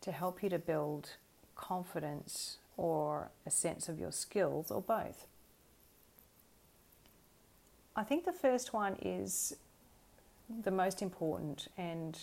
to 0.00 0.12
help 0.12 0.42
you 0.42 0.48
to 0.48 0.58
build 0.58 1.16
confidence 1.54 2.58
or 2.76 3.30
a 3.44 3.50
sense 3.50 3.88
of 3.88 3.98
your 3.98 4.12
skills, 4.12 4.70
or 4.70 4.80
both. 4.80 5.26
I 7.96 8.04
think 8.04 8.24
the 8.24 8.32
first 8.32 8.72
one 8.72 8.96
is 9.02 9.56
the 10.62 10.70
most 10.70 11.02
important, 11.02 11.66
and 11.76 12.16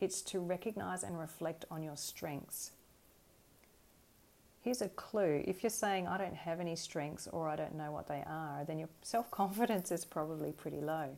it's 0.00 0.20
to 0.22 0.40
recognize 0.40 1.04
and 1.04 1.18
reflect 1.18 1.64
on 1.70 1.82
your 1.84 1.96
strengths. 1.96 2.72
Here's 4.62 4.82
a 4.82 4.88
clue. 4.90 5.42
If 5.46 5.62
you're 5.62 5.70
saying, 5.70 6.06
I 6.06 6.18
don't 6.18 6.34
have 6.34 6.60
any 6.60 6.76
strengths 6.76 7.26
or 7.28 7.48
I 7.48 7.56
don't 7.56 7.76
know 7.76 7.90
what 7.92 8.08
they 8.08 8.22
are, 8.26 8.64
then 8.66 8.78
your 8.78 8.90
self 9.02 9.30
confidence 9.30 9.90
is 9.90 10.04
probably 10.04 10.52
pretty 10.52 10.80
low. 10.80 11.16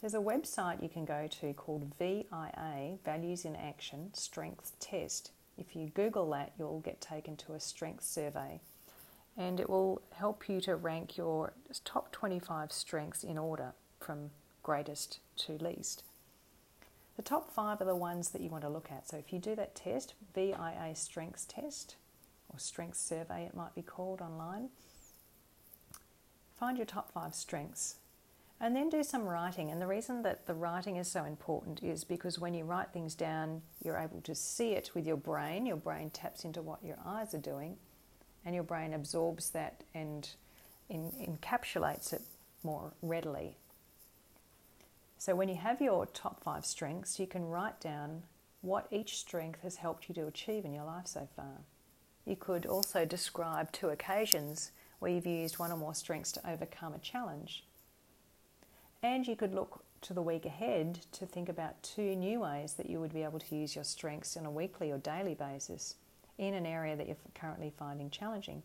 There's 0.00 0.14
a 0.14 0.18
website 0.18 0.82
you 0.82 0.88
can 0.88 1.04
go 1.04 1.28
to 1.40 1.52
called 1.54 1.92
VIA, 1.98 2.98
Values 3.04 3.44
in 3.44 3.56
Action 3.56 4.10
Strengths 4.14 4.72
Test. 4.80 5.30
If 5.58 5.76
you 5.76 5.88
Google 5.94 6.30
that, 6.30 6.52
you'll 6.58 6.80
get 6.80 7.00
taken 7.00 7.36
to 7.38 7.54
a 7.54 7.60
strengths 7.60 8.08
survey 8.08 8.60
and 9.36 9.58
it 9.58 9.68
will 9.68 10.00
help 10.12 10.48
you 10.48 10.60
to 10.60 10.76
rank 10.76 11.16
your 11.16 11.52
top 11.84 12.12
25 12.12 12.72
strengths 12.72 13.24
in 13.24 13.36
order 13.36 13.72
from 14.00 14.30
greatest 14.62 15.18
to 15.36 15.52
least. 15.58 16.04
The 17.16 17.22
top 17.22 17.52
five 17.52 17.80
are 17.80 17.84
the 17.84 17.96
ones 17.96 18.30
that 18.30 18.40
you 18.40 18.48
want 18.48 18.64
to 18.64 18.68
look 18.68 18.88
at. 18.90 19.08
So 19.08 19.16
if 19.16 19.32
you 19.32 19.38
do 19.38 19.54
that 19.56 19.74
test, 19.74 20.14
VIA 20.34 20.94
Strengths 20.94 21.44
Test, 21.44 21.96
or 22.54 22.58
strengths 22.58 23.00
survey, 23.00 23.44
it 23.44 23.54
might 23.54 23.74
be 23.74 23.82
called 23.82 24.20
online. 24.20 24.68
Find 26.58 26.76
your 26.76 26.86
top 26.86 27.12
five 27.12 27.34
strengths 27.34 27.96
and 28.60 28.74
then 28.74 28.88
do 28.88 29.02
some 29.02 29.26
writing. 29.26 29.70
And 29.70 29.80
the 29.80 29.86
reason 29.86 30.22
that 30.22 30.46
the 30.46 30.54
writing 30.54 30.96
is 30.96 31.10
so 31.10 31.24
important 31.24 31.82
is 31.82 32.04
because 32.04 32.38
when 32.38 32.54
you 32.54 32.64
write 32.64 32.92
things 32.92 33.14
down, 33.14 33.62
you're 33.82 33.98
able 33.98 34.20
to 34.22 34.34
see 34.34 34.72
it 34.72 34.92
with 34.94 35.06
your 35.06 35.16
brain. 35.16 35.66
Your 35.66 35.76
brain 35.76 36.10
taps 36.10 36.44
into 36.44 36.62
what 36.62 36.84
your 36.84 36.96
eyes 37.04 37.34
are 37.34 37.38
doing, 37.38 37.76
and 38.44 38.54
your 38.54 38.64
brain 38.64 38.94
absorbs 38.94 39.50
that 39.50 39.82
and 39.94 40.30
in, 40.88 41.10
encapsulates 41.20 42.12
it 42.12 42.22
more 42.62 42.92
readily. 43.02 43.56
So 45.18 45.34
when 45.34 45.48
you 45.48 45.56
have 45.56 45.80
your 45.80 46.06
top 46.06 46.42
five 46.42 46.64
strengths, 46.64 47.18
you 47.18 47.26
can 47.26 47.46
write 47.46 47.80
down 47.80 48.22
what 48.60 48.86
each 48.90 49.18
strength 49.18 49.62
has 49.62 49.76
helped 49.76 50.08
you 50.08 50.14
to 50.14 50.26
achieve 50.26 50.64
in 50.64 50.72
your 50.72 50.84
life 50.84 51.06
so 51.06 51.28
far. 51.36 51.64
You 52.26 52.36
could 52.36 52.66
also 52.66 53.04
describe 53.04 53.70
two 53.72 53.90
occasions 53.90 54.70
where 54.98 55.10
you've 55.10 55.26
used 55.26 55.58
one 55.58 55.70
or 55.70 55.76
more 55.76 55.94
strengths 55.94 56.32
to 56.32 56.50
overcome 56.50 56.94
a 56.94 56.98
challenge. 56.98 57.64
And 59.02 59.26
you 59.26 59.36
could 59.36 59.54
look 59.54 59.84
to 60.02 60.14
the 60.14 60.22
week 60.22 60.46
ahead 60.46 61.00
to 61.12 61.26
think 61.26 61.48
about 61.48 61.82
two 61.82 62.14
new 62.16 62.40
ways 62.40 62.74
that 62.74 62.88
you 62.88 63.00
would 63.00 63.12
be 63.12 63.22
able 63.22 63.38
to 63.38 63.54
use 63.54 63.74
your 63.74 63.84
strengths 63.84 64.36
on 64.36 64.46
a 64.46 64.50
weekly 64.50 64.90
or 64.90 64.98
daily 64.98 65.34
basis 65.34 65.96
in 66.38 66.54
an 66.54 66.66
area 66.66 66.96
that 66.96 67.06
you're 67.06 67.16
currently 67.34 67.72
finding 67.78 68.10
challenging. 68.10 68.62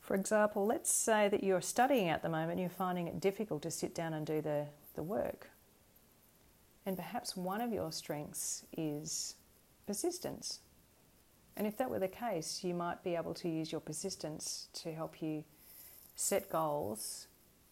For 0.00 0.14
example, 0.14 0.66
let's 0.66 0.90
say 0.90 1.28
that 1.28 1.44
you're 1.44 1.60
studying 1.60 2.08
at 2.08 2.22
the 2.22 2.28
moment, 2.28 2.58
you're 2.58 2.68
finding 2.68 3.06
it 3.06 3.20
difficult 3.20 3.62
to 3.62 3.70
sit 3.70 3.94
down 3.94 4.12
and 4.12 4.26
do 4.26 4.40
the, 4.40 4.66
the 4.94 5.02
work. 5.02 5.50
And 6.84 6.96
perhaps 6.96 7.36
one 7.36 7.60
of 7.60 7.72
your 7.72 7.92
strengths 7.92 8.64
is 8.76 9.36
persistence. 9.86 10.60
And 11.60 11.66
if 11.66 11.76
that 11.76 11.90
were 11.90 11.98
the 11.98 12.08
case, 12.08 12.64
you 12.64 12.72
might 12.72 13.04
be 13.04 13.16
able 13.16 13.34
to 13.34 13.46
use 13.46 13.70
your 13.70 13.82
persistence 13.82 14.68
to 14.72 14.94
help 14.94 15.20
you 15.20 15.44
set 16.16 16.48
goals 16.48 17.26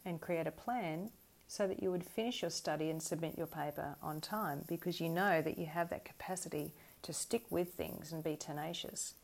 and 0.05 0.21
create 0.21 0.47
a 0.47 0.51
plan 0.51 1.09
so 1.47 1.67
that 1.67 1.83
you 1.83 1.91
would 1.91 2.05
finish 2.05 2.43
your 2.43 2.51
study 2.51 2.91
and 2.91 3.03
submit 3.03 3.39
your 3.39 3.47
paper 3.47 3.97
on 4.03 4.21
time 4.21 4.67
because 4.69 5.01
you 5.01 5.09
know 5.09 5.41
that 5.41 5.57
you 5.57 5.65
have 5.65 5.89
that 5.89 6.05
capacity 6.05 6.75
to 7.01 7.15
stick 7.15 7.45
with 7.49 7.73
things 7.73 8.13
and 8.13 8.23
be 8.23 8.37
tenacious, 8.37 9.15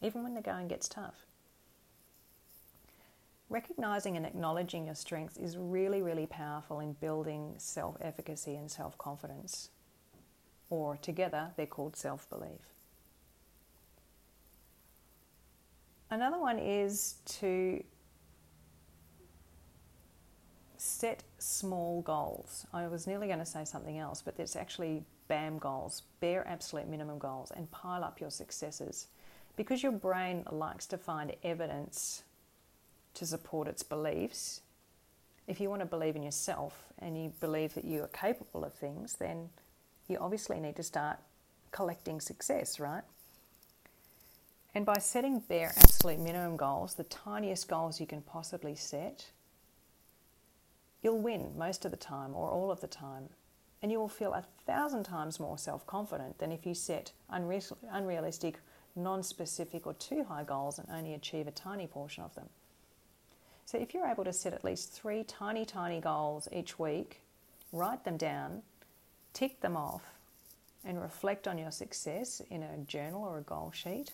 even 0.00 0.22
when 0.22 0.34
the 0.34 0.40
going 0.40 0.68
gets 0.68 0.88
tough. 0.88 1.26
Recognizing 3.50 4.16
and 4.16 4.24
acknowledging 4.24 4.86
your 4.86 4.94
strengths 4.94 5.36
is 5.36 5.56
really, 5.56 6.00
really 6.00 6.26
powerful 6.26 6.78
in 6.78 6.92
building 6.92 7.54
self 7.58 7.96
efficacy 8.00 8.54
and 8.54 8.70
self 8.70 8.96
confidence. 8.98 9.70
Or 10.70 10.96
together, 10.96 11.50
they're 11.56 11.66
called 11.66 11.96
self 11.96 12.30
belief. 12.30 12.72
Another 16.12 16.38
one 16.38 16.58
is 16.58 17.14
to 17.24 17.82
set 20.76 21.22
small 21.38 22.02
goals. 22.02 22.66
I 22.70 22.86
was 22.86 23.06
nearly 23.06 23.28
going 23.28 23.38
to 23.38 23.46
say 23.46 23.64
something 23.64 23.98
else, 23.98 24.20
but 24.20 24.34
it's 24.36 24.54
actually 24.54 25.04
BAM 25.28 25.56
goals, 25.56 26.02
bare 26.20 26.46
absolute 26.46 26.86
minimum 26.86 27.18
goals, 27.18 27.50
and 27.50 27.70
pile 27.70 28.04
up 28.04 28.20
your 28.20 28.28
successes. 28.28 29.06
Because 29.56 29.82
your 29.82 29.92
brain 29.92 30.44
likes 30.50 30.84
to 30.88 30.98
find 30.98 31.34
evidence 31.42 32.24
to 33.14 33.24
support 33.24 33.66
its 33.66 33.82
beliefs. 33.82 34.60
If 35.46 35.62
you 35.62 35.70
want 35.70 35.80
to 35.80 35.86
believe 35.86 36.14
in 36.14 36.22
yourself 36.22 36.92
and 36.98 37.16
you 37.16 37.32
believe 37.40 37.72
that 37.72 37.86
you 37.86 38.02
are 38.02 38.08
capable 38.08 38.66
of 38.66 38.74
things, 38.74 39.14
then 39.14 39.48
you 40.08 40.18
obviously 40.18 40.60
need 40.60 40.76
to 40.76 40.82
start 40.82 41.20
collecting 41.70 42.20
success, 42.20 42.78
right? 42.78 43.04
And 44.74 44.86
by 44.86 44.98
setting 44.98 45.40
bare 45.40 45.72
absolute 45.76 46.18
minimum 46.18 46.56
goals, 46.56 46.94
the 46.94 47.04
tiniest 47.04 47.68
goals 47.68 48.00
you 48.00 48.06
can 48.06 48.22
possibly 48.22 48.74
set, 48.74 49.26
you'll 51.02 51.20
win 51.20 51.52
most 51.58 51.84
of 51.84 51.90
the 51.90 51.96
time 51.96 52.34
or 52.34 52.50
all 52.50 52.70
of 52.70 52.80
the 52.80 52.86
time. 52.86 53.28
And 53.82 53.90
you 53.90 53.98
will 53.98 54.08
feel 54.08 54.32
a 54.32 54.44
thousand 54.64 55.04
times 55.04 55.40
more 55.40 55.58
self 55.58 55.86
confident 55.86 56.38
than 56.38 56.52
if 56.52 56.64
you 56.64 56.72
set 56.72 57.12
unrealistic, 57.28 58.60
non 58.94 59.22
specific, 59.22 59.86
or 59.86 59.94
too 59.94 60.24
high 60.24 60.44
goals 60.44 60.78
and 60.78 60.88
only 60.90 61.14
achieve 61.14 61.48
a 61.48 61.52
tiny 61.52 61.86
portion 61.86 62.22
of 62.22 62.34
them. 62.34 62.48
So 63.66 63.78
if 63.78 63.92
you're 63.92 64.06
able 64.06 64.24
to 64.24 64.32
set 64.32 64.54
at 64.54 64.64
least 64.64 64.92
three 64.92 65.24
tiny, 65.24 65.64
tiny 65.64 66.00
goals 66.00 66.48
each 66.52 66.78
week, 66.78 67.20
write 67.72 68.04
them 68.04 68.16
down, 68.16 68.62
tick 69.32 69.60
them 69.60 69.76
off, 69.76 70.02
and 70.84 71.00
reflect 71.00 71.48
on 71.48 71.58
your 71.58 71.70
success 71.70 72.40
in 72.50 72.62
a 72.62 72.78
journal 72.78 73.24
or 73.24 73.38
a 73.38 73.42
goal 73.42 73.72
sheet, 73.74 74.12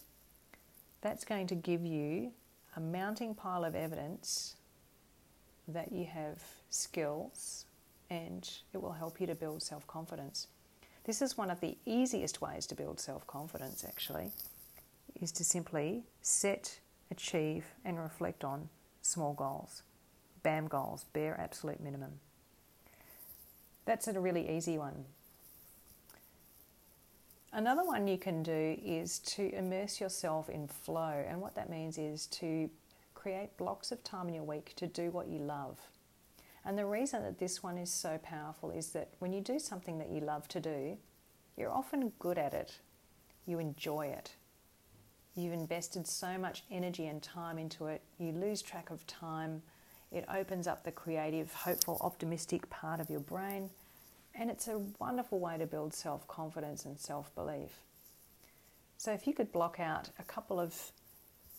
that's 1.00 1.25
going 1.25 1.47
to 1.49 1.55
give 1.55 1.85
you 1.85 2.33
a 2.76 2.81
mounting 2.81 3.35
pile 3.35 3.64
of 3.64 3.75
evidence 3.75 4.57
that 5.67 5.93
you 5.93 6.05
have 6.07 6.43
skills 6.71 7.67
and 8.11 8.49
it 8.73 8.81
will 8.81 8.93
help 8.93 9.21
you 9.21 9.26
to 9.26 9.35
build 9.35 9.62
self 9.62 9.87
confidence. 9.87 10.49
This 11.05 11.23
is 11.23 11.38
one 11.38 11.50
of 11.50 11.61
the 11.61 11.76
easiest 11.87 12.40
ways 12.40 12.67
to 12.67 12.75
build 12.75 13.00
self 13.00 13.26
confidence, 13.26 13.85
actually, 13.87 14.31
is 15.21 15.33
to 15.33 15.45
simply 15.45 16.02
set, 16.23 16.81
achieve, 17.11 17.64
and 17.85 17.99
reflect 17.99 18.45
on 18.45 18.69
small 19.02 19.35
goals. 19.35 19.83
BAM 20.43 20.69
goals, 20.69 21.05
bare 21.12 21.38
absolute 21.40 21.81
minimum. 21.81 22.21
That's 23.85 24.07
a 24.09 24.21
really 24.21 24.49
easy 24.50 24.78
one. 24.78 25.05
Another 27.52 27.85
one 27.85 28.07
you 28.07 28.19
can 28.19 28.43
do 28.43 28.78
is 28.85 29.19
to 29.21 29.55
immerse 29.55 30.00
yourself 30.00 30.49
in 30.49 30.69
flow, 30.69 31.25
and 31.26 31.40
what 31.40 31.55
that 31.55 31.71
means 31.71 31.99
is 31.99 32.26
to 32.26 32.69
create 33.14 33.57
blocks 33.57 33.90
of 33.90 34.05
time 34.05 34.28
in 34.28 34.35
your 34.35 34.45
week 34.45 34.75
to 34.76 34.87
do 34.87 35.11
what 35.11 35.28
you 35.28 35.38
love. 35.38 35.78
And 36.64 36.76
the 36.76 36.87
reason 36.87 37.23
that 37.23 37.38
this 37.38 37.62
one 37.62 37.78
is 37.78 37.90
so 37.90 38.19
powerful 38.23 38.71
is 38.71 38.90
that 38.90 39.09
when 39.19 39.33
you 39.33 39.40
do 39.40 39.59
something 39.59 39.99
that 39.99 40.11
you 40.11 40.21
love 40.21 40.47
to 40.49 40.61
do, 40.61 40.99
you're 41.57 41.73
often 41.73 42.12
good 42.19 42.38
at 42.38 42.52
it, 42.52 42.78
you 43.47 43.59
enjoy 43.59 44.07
it, 44.07 44.35
You've 45.38 45.52
invested 45.52 46.05
so 46.09 46.37
much 46.37 46.64
energy 46.69 47.07
and 47.07 47.23
time 47.23 47.59
into 47.59 47.87
it, 47.87 48.02
you 48.19 48.33
lose 48.33 48.61
track 48.61 48.90
of 48.90 49.07
time. 49.07 49.62
It 50.11 50.25
opens 50.35 50.67
up 50.67 50.83
the 50.83 50.90
creative, 50.90 51.52
hopeful, 51.52 51.97
optimistic 52.00 52.69
part 52.71 52.99
of 52.99 53.09
your 53.09 53.21
brain, 53.21 53.71
and 54.38 54.50
it's 54.50 54.68
a 54.68 54.78
wonderful 55.00 55.40
way 55.40 55.59
to 55.59 55.66
build 55.66 55.92
self 55.92 56.26
confidence 56.28 56.85
and 56.85 56.99
self 56.99 57.35
belief. 57.35 57.83
So, 58.97 59.12
if 59.12 59.26
you 59.26 59.35
could 59.35 59.52
block 59.52 59.78
out 59.80 60.11
a 60.18 60.23
couple 60.23 60.61
of 60.61 60.92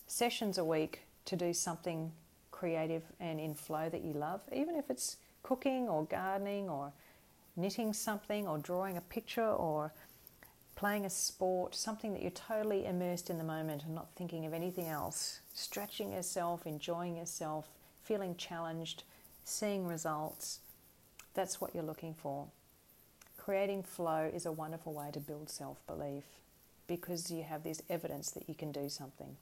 sessions 0.07 0.57
a 0.57 0.63
week 0.63 1.01
to 1.25 1.35
do 1.35 1.53
something 1.53 2.11
creative 2.51 3.03
and 3.19 3.39
in 3.39 3.53
flow 3.53 3.89
that 3.89 4.03
you 4.03 4.13
love, 4.13 4.41
even 4.51 4.75
if 4.75 4.89
it's 4.89 5.17
cooking 5.43 5.87
or 5.87 6.05
gardening 6.05 6.69
or 6.69 6.91
knitting 7.55 7.93
something 7.93 8.47
or 8.47 8.57
drawing 8.57 8.97
a 8.97 9.01
picture 9.01 9.47
or 9.47 9.93
playing 10.75 11.05
a 11.05 11.09
sport, 11.09 11.75
something 11.75 12.13
that 12.13 12.21
you're 12.21 12.31
totally 12.31 12.85
immersed 12.85 13.29
in 13.29 13.37
the 13.37 13.43
moment 13.43 13.83
and 13.83 13.93
not 13.93 14.07
thinking 14.15 14.45
of 14.45 14.53
anything 14.53 14.87
else, 14.87 15.41
stretching 15.53 16.13
yourself, 16.13 16.65
enjoying 16.65 17.17
yourself, 17.17 17.67
feeling 18.01 18.33
challenged, 18.37 19.03
seeing 19.43 19.85
results. 19.85 20.59
That's 21.33 21.59
what 21.59 21.75
you're 21.75 21.83
looking 21.83 22.13
for. 22.13 22.47
Creating 23.49 23.81
flow 23.81 24.29
is 24.31 24.45
a 24.45 24.51
wonderful 24.51 24.93
way 24.93 25.09
to 25.11 25.19
build 25.19 25.49
self 25.49 25.83
belief 25.87 26.23
because 26.85 27.31
you 27.31 27.41
have 27.41 27.63
this 27.63 27.81
evidence 27.89 28.29
that 28.29 28.47
you 28.47 28.53
can 28.53 28.71
do 28.71 28.87
something. 28.89 29.37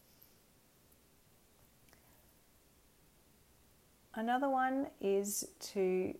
Another 4.15 4.47
one 4.47 4.87
is 5.01 5.49
to 5.73 6.13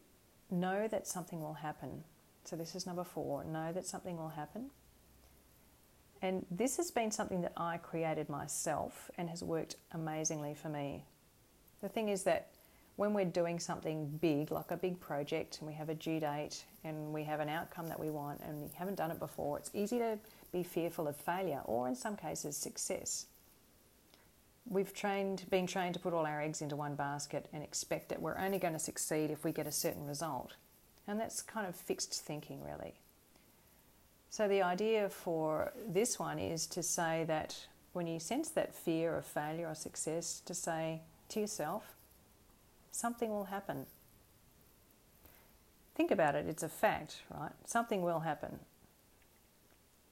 know 0.52 0.90
that 0.90 1.08
something 1.08 1.40
will 1.40 1.54
happen. 1.54 2.04
So, 2.44 2.58
this 2.58 2.76
is 2.76 2.86
number 2.86 3.06
four 3.06 3.46
know 3.46 3.72
that 3.72 3.86
something 3.86 4.18
will 4.18 4.36
happen. 4.36 4.70
And 6.22 6.46
this 6.52 6.76
has 6.76 6.92
been 6.92 7.10
something 7.10 7.40
that 7.44 7.54
I 7.56 7.78
created 7.78 8.28
myself 8.28 9.10
and 9.18 9.30
has 9.30 9.42
worked 9.42 9.78
amazingly 9.94 10.56
for 10.56 10.68
me. 10.68 11.06
The 11.82 11.88
thing 11.88 12.10
is 12.10 12.24
that 12.24 12.50
when 12.98 13.14
we're 13.14 13.26
doing 13.26 13.60
something 13.60 14.08
big, 14.22 14.52
like 14.52 14.72
a 14.72 14.76
big 14.78 15.00
project, 15.00 15.60
and 15.60 15.68
we 15.68 15.74
have 15.76 15.88
a 15.88 15.94
due 15.94 16.20
date 16.20 16.66
and 16.84 17.14
we 17.14 17.24
have 17.24 17.40
an 17.40 17.48
outcome 17.48 17.88
that 17.88 18.00
we 18.00 18.10
want 18.10 18.42
and 18.42 18.60
we 18.60 18.70
haven't 18.76 18.96
done 18.96 19.12
it 19.12 19.20
before, 19.20 19.58
it's 19.58 19.70
easy 19.74 20.00
to 20.00 20.18
be 20.52 20.64
fearful 20.64 21.08
of 21.08 21.16
failure 21.16 21.62
or, 21.66 21.88
in 21.88 21.96
some 21.96 22.18
cases, 22.18 22.58
success. 22.58 23.28
We've 24.68 24.94
trained, 24.94 25.46
been 25.50 25.68
trained 25.68 25.94
to 25.94 26.00
put 26.00 26.14
all 26.14 26.26
our 26.26 26.42
eggs 26.42 26.62
into 26.62 26.76
one 26.76 26.96
basket 26.96 27.46
and 27.54 27.64
expect 27.64 28.10
that 28.10 28.22
we're 28.22 28.38
only 28.38 28.58
going 28.58 28.74
to 28.74 28.80
succeed 28.80 29.30
if 29.30 29.44
we 29.44 29.52
get 29.52 29.68
a 29.68 29.72
certain 29.72 30.06
result. 30.08 30.56
And 31.08 31.20
that's 31.20 31.42
kind 31.42 31.68
of 31.68 31.76
fixed 31.76 32.14
thinking, 32.14 32.62
really. 32.64 32.96
So, 34.30 34.48
the 34.48 34.62
idea 34.62 35.08
for 35.10 35.72
this 35.88 36.20
one 36.20 36.38
is 36.38 36.68
to 36.68 36.84
say 36.84 37.24
that 37.28 37.56
when 37.94 38.08
you 38.08 38.20
sense 38.20 38.50
that 38.50 38.76
fear 38.76 39.16
of 39.16 39.26
failure 39.26 39.68
or 39.68 39.76
success, 39.76 40.42
to 40.46 40.54
say 40.54 41.02
to 41.30 41.40
yourself, 41.40 41.96
something 42.92 43.30
will 43.30 43.46
happen. 43.46 43.86
Think 45.96 46.12
about 46.12 46.36
it, 46.36 46.46
it's 46.48 46.64
a 46.64 46.70
fact, 46.70 47.22
right? 47.34 47.52
Something 47.66 48.02
will 48.02 48.20
happen. 48.20 48.60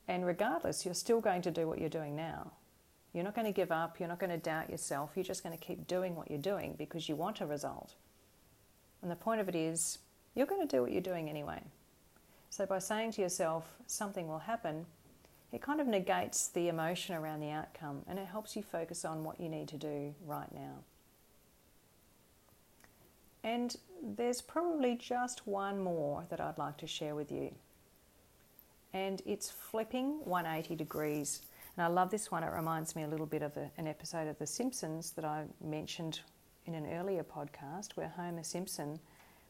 And 0.08 0.25
regardless, 0.25 0.86
you're 0.86 0.94
still 0.94 1.22
going 1.22 1.41
to 1.44 1.51
do 1.51 1.67
what 1.67 1.79
you're 1.79 1.89
doing 1.89 2.15
now. 2.15 2.51
You're 3.13 3.24
not 3.24 3.36
going 3.36 3.48
to 3.48 3.53
give 3.53 3.72
up, 3.72 4.00
you're 4.00 4.10
not 4.10 4.20
going 4.20 4.32
to 4.32 4.38
doubt 4.38 4.70
yourself, 4.70 5.12
you're 5.15 5.24
just 5.24 5.44
going 5.44 5.58
to 5.58 5.63
keep 5.63 5.88
doing 5.88 6.15
what 6.15 6.29
you're 6.29 6.39
doing 6.39 6.75
because 6.77 7.08
you 7.08 7.15
want 7.15 7.41
a 7.41 7.46
result. 7.46 7.94
And 9.01 9.10
the 9.10 9.15
point 9.15 9.41
of 9.41 9.48
it 9.48 9.55
is, 9.55 10.00
you're 10.34 10.46
going 10.46 10.67
to 10.67 10.75
do 10.75 10.82
what 10.82 10.91
you're 10.91 11.01
doing 11.01 11.29
anyway. 11.29 11.62
So 12.50 12.65
by 12.65 12.79
saying 12.79 13.12
to 13.13 13.22
yourself, 13.22 13.70
something 13.88 14.27
will 14.27 14.39
happen, 14.39 14.86
it 15.51 15.62
kind 15.62 15.79
of 15.79 15.88
negates 15.88 16.50
the 16.50 16.67
emotion 16.67 17.15
around 17.15 17.39
the 17.39 17.51
outcome 17.51 18.01
and 18.08 18.20
it 18.20 18.27
helps 18.27 18.55
you 18.55 18.63
focus 18.63 19.05
on 19.05 19.24
what 19.24 19.39
you 19.39 19.48
need 19.48 19.67
to 19.70 19.77
do 19.77 20.13
right 20.25 20.51
now. 20.53 20.84
And 23.45 23.75
there's 24.01 24.41
probably 24.41 24.95
just 24.95 25.45
one 25.45 25.79
more 25.79 26.25
that 26.29 26.41
I'd 26.41 26.57
like 26.57 26.77
to 26.77 26.87
share 26.87 27.13
with 27.13 27.31
you. 27.31 27.53
And 28.91 29.21
it's 29.23 29.51
flipping 29.51 30.25
180 30.25 30.75
degrees. 30.75 31.43
And 31.77 31.85
I 31.85 31.87
love 31.87 32.09
this 32.09 32.31
one. 32.31 32.43
It 32.43 32.51
reminds 32.51 32.95
me 32.95 33.03
a 33.03 33.07
little 33.07 33.27
bit 33.27 33.43
of 33.43 33.55
a, 33.55 33.69
an 33.77 33.85
episode 33.85 34.27
of 34.27 34.39
The 34.39 34.47
Simpsons 34.47 35.11
that 35.11 35.25
I 35.25 35.43
mentioned 35.63 36.21
in 36.65 36.73
an 36.73 36.91
earlier 36.91 37.23
podcast 37.23 37.91
where 37.93 38.07
Homer 38.07 38.41
Simpson, 38.41 38.99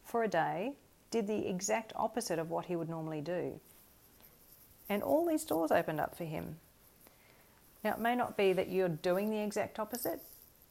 for 0.03 0.23
a 0.23 0.27
day, 0.27 0.73
did 1.09 1.25
the 1.25 1.47
exact 1.47 1.93
opposite 1.95 2.37
of 2.37 2.49
what 2.49 2.65
he 2.65 2.75
would 2.75 2.89
normally 2.89 3.21
do. 3.21 3.57
And 4.89 5.03
all 5.03 5.25
these 5.25 5.45
doors 5.45 5.71
opened 5.71 6.01
up 6.01 6.17
for 6.17 6.25
him. 6.25 6.57
Now, 7.81 7.93
it 7.93 7.99
may 7.99 8.15
not 8.15 8.35
be 8.35 8.51
that 8.51 8.69
you're 8.69 8.89
doing 8.89 9.29
the 9.29 9.41
exact 9.41 9.79
opposite, 9.79 10.21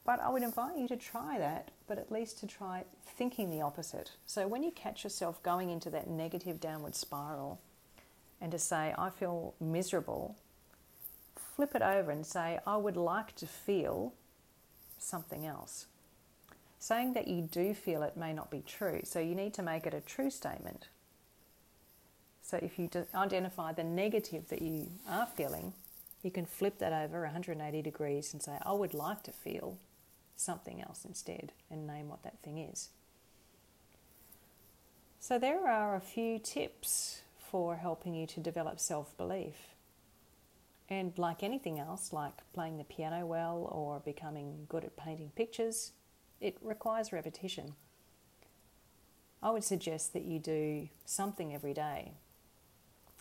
but 0.05 0.19
I 0.19 0.29
would 0.29 0.43
invite 0.43 0.77
you 0.77 0.87
to 0.89 0.95
try 0.95 1.39
that, 1.39 1.71
but 1.87 1.97
at 1.97 2.11
least 2.11 2.39
to 2.39 2.47
try 2.47 2.83
thinking 3.17 3.49
the 3.49 3.61
opposite. 3.61 4.11
So 4.25 4.47
when 4.47 4.61
you 4.61 4.71
catch 4.71 5.03
yourself 5.03 5.41
going 5.41 5.71
into 5.71 5.89
that 5.89 6.07
negative 6.07 6.59
downward 6.59 6.95
spiral 6.95 7.59
and 8.39 8.51
to 8.51 8.59
say, 8.59 8.93
I 8.97 9.09
feel 9.09 9.55
miserable, 9.59 10.35
flip 11.35 11.73
it 11.73 11.81
over 11.81 12.11
and 12.11 12.25
say, 12.25 12.59
I 12.67 12.77
would 12.77 12.97
like 12.97 13.35
to 13.37 13.47
feel 13.47 14.13
something 14.99 15.45
else. 15.45 15.87
Saying 16.77 17.13
that 17.13 17.27
you 17.27 17.41
do 17.41 17.73
feel 17.73 18.03
it 18.03 18.15
may 18.15 18.31
not 18.31 18.51
be 18.51 18.61
true, 18.65 19.01
so 19.03 19.19
you 19.19 19.33
need 19.33 19.55
to 19.55 19.63
make 19.63 19.87
it 19.87 19.93
a 19.95 20.01
true 20.01 20.29
statement. 20.29 20.87
So 22.43 22.59
if 22.61 22.77
you 22.77 22.89
identify 23.15 23.73
the 23.73 23.83
negative 23.83 24.49
that 24.49 24.61
you 24.61 24.91
are 25.09 25.25
feeling, 25.25 25.73
you 26.21 26.29
can 26.29 26.45
flip 26.45 26.77
that 26.77 26.93
over 26.93 27.21
180 27.23 27.81
degrees 27.81 28.33
and 28.33 28.43
say, 28.43 28.57
I 28.63 28.73
would 28.73 28.93
like 28.93 29.23
to 29.23 29.31
feel 29.31 29.79
something 30.35 30.81
else 30.81 31.05
instead 31.05 31.51
and 31.69 31.87
name 31.87 32.09
what 32.09 32.23
that 32.23 32.39
thing 32.43 32.57
is. 32.57 32.89
So, 35.19 35.39
there 35.39 35.67
are 35.67 35.95
a 35.95 36.01
few 36.01 36.37
tips 36.37 37.21
for 37.39 37.77
helping 37.77 38.13
you 38.13 38.27
to 38.27 38.39
develop 38.39 38.79
self 38.79 39.15
belief. 39.17 39.55
And 40.87 41.17
like 41.17 41.41
anything 41.41 41.79
else, 41.79 42.13
like 42.13 42.33
playing 42.53 42.77
the 42.77 42.83
piano 42.83 43.25
well 43.25 43.67
or 43.71 43.99
becoming 43.99 44.67
good 44.69 44.83
at 44.83 44.95
painting 44.95 45.31
pictures, 45.35 45.93
it 46.39 46.57
requires 46.61 47.11
repetition. 47.11 47.73
I 49.41 49.51
would 49.51 49.63
suggest 49.63 50.13
that 50.13 50.25
you 50.25 50.37
do 50.37 50.89
something 51.05 51.53
every 51.53 51.73
day. 51.73 52.13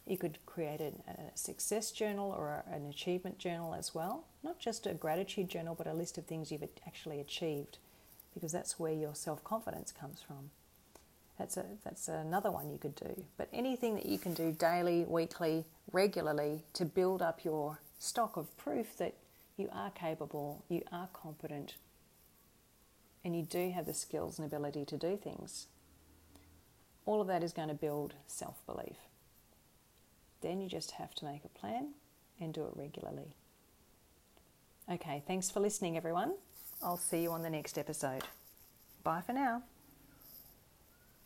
You 0.07 0.19
could 0.19 0.39
create 0.45 0.81
a, 0.81 0.93
a 1.11 1.37
success 1.37 1.91
journal 1.91 2.31
or 2.31 2.63
an 2.71 2.87
achievement 2.89 3.39
journal 3.39 3.75
as 3.75 3.95
well. 3.95 4.25
Not 4.43 4.59
just 4.59 4.87
a 4.87 4.93
gratitude 4.95 5.49
journal, 5.49 5.75
but 5.75 5.87
a 5.87 5.95
list 5.95 6.19
of 6.19 6.27
things 6.27 6.53
you've 6.53 6.65
actually 6.87 7.21
achieved, 7.21 7.79
because 8.35 8.53
that's 8.53 8.79
where 8.79 8.93
your 8.93 9.15
self 9.15 9.43
confidence 9.45 9.93
comes 9.93 10.21
from. 10.21 10.51
That's, 11.39 11.57
a, 11.57 11.65
that's 11.85 12.07
another 12.09 12.51
one 12.51 12.71
you 12.71 12.79
could 12.79 12.95
do. 12.95 13.25
But 13.37 13.49
anything 13.53 13.95
that 13.97 14.07
you 14.07 14.19
can 14.19 14.35
do 14.35 14.53
daily, 14.53 15.05
weekly, 15.05 15.65
regularly 15.91 16.63
to 16.75 16.85
build 16.85 17.23
up 17.23 17.45
your 17.45 17.81
stock 17.99 18.37
of 18.37 18.57
proof 18.57 18.97
that 18.99 19.15
you 19.57 19.69
are 19.73 19.91
capable, 19.91 20.63
you 20.69 20.83
are 20.93 21.09
competent, 21.13 21.75
and 23.25 23.35
you 23.35 23.43
do 23.43 23.71
have 23.71 23.87
the 23.87 23.95
skills 23.95 24.39
and 24.39 24.47
ability 24.47 24.85
to 24.85 24.97
do 24.97 25.17
things. 25.17 25.67
All 27.07 27.21
of 27.21 27.27
that 27.29 27.43
is 27.43 27.53
going 27.53 27.69
to 27.69 27.75
build 27.75 28.15
self 28.27 28.65
belief. 28.67 28.97
Then 30.45 30.61
you 30.61 30.69
just 30.69 30.91
have 30.93 31.15
to 31.15 31.25
make 31.25 31.43
a 31.47 31.59
plan 31.59 31.95
and 32.39 32.53
do 32.53 32.65
it 32.65 32.73
regularly. 32.77 33.35
Okay, 34.93 35.23
thanks 35.27 35.51
for 35.51 35.61
listening, 35.61 35.97
everyone. 35.97 36.35
I'll 36.83 36.99
see 36.99 37.23
you 37.23 37.31
on 37.31 37.43
the 37.43 37.49
next 37.49 37.79
episode. 37.79 38.25
Bye 39.03 39.23
for 39.25 39.33
now. 39.33 39.63